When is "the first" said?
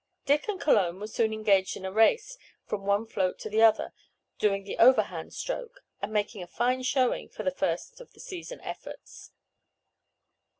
7.43-8.01